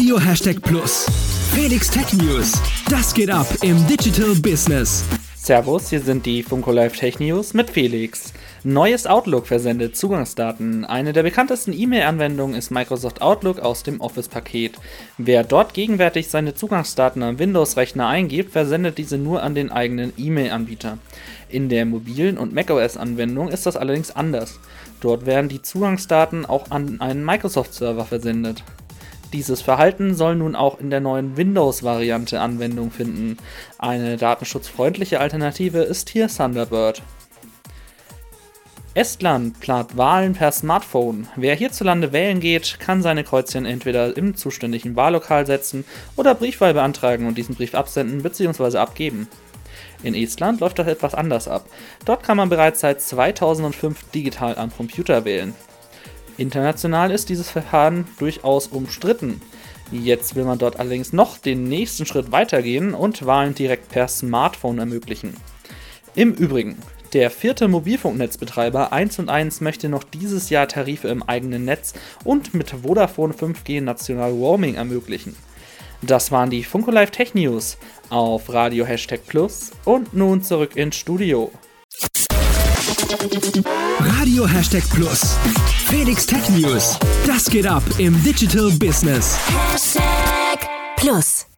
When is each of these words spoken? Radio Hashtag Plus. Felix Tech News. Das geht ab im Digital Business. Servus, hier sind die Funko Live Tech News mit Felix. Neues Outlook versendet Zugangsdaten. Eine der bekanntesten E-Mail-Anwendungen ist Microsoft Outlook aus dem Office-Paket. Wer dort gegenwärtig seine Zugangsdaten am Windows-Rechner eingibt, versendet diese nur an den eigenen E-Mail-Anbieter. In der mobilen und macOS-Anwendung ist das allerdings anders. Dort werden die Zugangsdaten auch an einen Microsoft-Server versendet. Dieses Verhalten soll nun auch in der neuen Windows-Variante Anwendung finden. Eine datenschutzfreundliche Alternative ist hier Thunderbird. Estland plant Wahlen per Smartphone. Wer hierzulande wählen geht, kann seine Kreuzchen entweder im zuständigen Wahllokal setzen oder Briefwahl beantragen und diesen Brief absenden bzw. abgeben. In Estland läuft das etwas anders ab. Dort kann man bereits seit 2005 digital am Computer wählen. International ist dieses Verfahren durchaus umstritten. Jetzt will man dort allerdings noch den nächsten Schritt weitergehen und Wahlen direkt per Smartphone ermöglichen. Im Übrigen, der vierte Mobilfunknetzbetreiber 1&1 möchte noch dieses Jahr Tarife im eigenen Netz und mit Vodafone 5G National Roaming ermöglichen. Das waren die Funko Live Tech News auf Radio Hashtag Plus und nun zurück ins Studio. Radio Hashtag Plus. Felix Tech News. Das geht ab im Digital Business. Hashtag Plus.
Radio 0.00 0.18
Hashtag 0.18 0.62
Plus. 0.62 1.06
Felix 1.52 1.90
Tech 1.90 2.10
News. 2.14 2.58
Das 2.88 3.12
geht 3.12 3.28
ab 3.28 3.46
im 3.60 3.86
Digital 3.86 4.34
Business. 4.34 5.04
Servus, 5.36 5.90
hier 5.90 6.00
sind 6.00 6.24
die 6.24 6.42
Funko 6.42 6.72
Live 6.72 6.96
Tech 6.96 7.20
News 7.20 7.52
mit 7.52 7.68
Felix. 7.68 8.32
Neues 8.64 9.06
Outlook 9.06 9.46
versendet 9.46 9.98
Zugangsdaten. 9.98 10.86
Eine 10.86 11.12
der 11.12 11.22
bekanntesten 11.22 11.74
E-Mail-Anwendungen 11.74 12.56
ist 12.56 12.70
Microsoft 12.70 13.20
Outlook 13.20 13.60
aus 13.60 13.82
dem 13.82 14.00
Office-Paket. 14.00 14.78
Wer 15.18 15.44
dort 15.44 15.74
gegenwärtig 15.74 16.28
seine 16.28 16.54
Zugangsdaten 16.54 17.22
am 17.22 17.38
Windows-Rechner 17.38 18.08
eingibt, 18.08 18.52
versendet 18.52 18.96
diese 18.96 19.18
nur 19.18 19.42
an 19.42 19.54
den 19.54 19.70
eigenen 19.70 20.14
E-Mail-Anbieter. 20.16 20.96
In 21.50 21.68
der 21.68 21.84
mobilen 21.84 22.38
und 22.38 22.54
macOS-Anwendung 22.54 23.48
ist 23.48 23.66
das 23.66 23.76
allerdings 23.76 24.16
anders. 24.16 24.60
Dort 25.02 25.26
werden 25.26 25.50
die 25.50 25.60
Zugangsdaten 25.60 26.46
auch 26.46 26.70
an 26.70 27.02
einen 27.02 27.22
Microsoft-Server 27.22 28.06
versendet. 28.06 28.64
Dieses 29.32 29.62
Verhalten 29.62 30.14
soll 30.14 30.34
nun 30.36 30.56
auch 30.56 30.80
in 30.80 30.90
der 30.90 31.00
neuen 31.00 31.36
Windows-Variante 31.36 32.40
Anwendung 32.40 32.90
finden. 32.90 33.36
Eine 33.78 34.16
datenschutzfreundliche 34.16 35.20
Alternative 35.20 35.78
ist 35.78 36.10
hier 36.10 36.28
Thunderbird. 36.28 37.02
Estland 38.92 39.60
plant 39.60 39.96
Wahlen 39.96 40.32
per 40.32 40.50
Smartphone. 40.50 41.28
Wer 41.36 41.54
hierzulande 41.54 42.12
wählen 42.12 42.40
geht, 42.40 42.80
kann 42.80 43.02
seine 43.02 43.22
Kreuzchen 43.22 43.64
entweder 43.64 44.16
im 44.16 44.34
zuständigen 44.34 44.96
Wahllokal 44.96 45.46
setzen 45.46 45.84
oder 46.16 46.34
Briefwahl 46.34 46.74
beantragen 46.74 47.28
und 47.28 47.38
diesen 47.38 47.54
Brief 47.54 47.76
absenden 47.76 48.24
bzw. 48.24 48.78
abgeben. 48.78 49.28
In 50.02 50.14
Estland 50.14 50.58
läuft 50.58 50.80
das 50.80 50.88
etwas 50.88 51.14
anders 51.14 51.46
ab. 51.46 51.66
Dort 52.04 52.24
kann 52.24 52.36
man 52.36 52.48
bereits 52.48 52.80
seit 52.80 53.00
2005 53.00 54.10
digital 54.10 54.56
am 54.56 54.74
Computer 54.76 55.24
wählen. 55.24 55.54
International 56.40 57.10
ist 57.10 57.28
dieses 57.28 57.50
Verfahren 57.50 58.06
durchaus 58.18 58.66
umstritten. 58.68 59.42
Jetzt 59.92 60.34
will 60.36 60.44
man 60.44 60.58
dort 60.58 60.80
allerdings 60.80 61.12
noch 61.12 61.36
den 61.36 61.64
nächsten 61.64 62.06
Schritt 62.06 62.32
weitergehen 62.32 62.94
und 62.94 63.26
Wahlen 63.26 63.54
direkt 63.54 63.90
per 63.90 64.08
Smartphone 64.08 64.78
ermöglichen. 64.78 65.36
Im 66.14 66.32
Übrigen, 66.32 66.78
der 67.12 67.30
vierte 67.30 67.68
Mobilfunknetzbetreiber 67.68 68.92
1&1 68.92 69.62
möchte 69.62 69.88
noch 69.90 70.02
dieses 70.02 70.48
Jahr 70.48 70.66
Tarife 70.66 71.08
im 71.08 71.22
eigenen 71.22 71.66
Netz 71.66 71.92
und 72.24 72.54
mit 72.54 72.70
Vodafone 72.70 73.34
5G 73.34 73.82
National 73.82 74.30
Roaming 74.30 74.76
ermöglichen. 74.76 75.36
Das 76.00 76.32
waren 76.32 76.48
die 76.48 76.64
Funko 76.64 76.90
Live 76.90 77.10
Tech 77.10 77.34
News 77.34 77.76
auf 78.08 78.50
Radio 78.50 78.86
Hashtag 78.86 79.26
Plus 79.26 79.72
und 79.84 80.14
nun 80.14 80.42
zurück 80.42 80.76
ins 80.76 80.96
Studio. 80.96 81.50
Radio 84.40 84.56
Hashtag 84.56 84.88
Plus. 84.88 85.36
Felix 85.86 86.24
Tech 86.24 86.48
News. 86.48 86.98
Das 87.26 87.50
geht 87.50 87.66
ab 87.66 87.82
im 87.98 88.22
Digital 88.22 88.70
Business. 88.70 89.36
Hashtag 89.70 90.66
Plus. 90.96 91.49